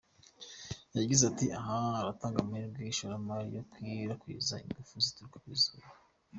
[0.97, 5.89] Yagize ati “Aha biratanga amahirwe ku ishoramari ryo gukwirakwiza ingufu zituruka ku zuba.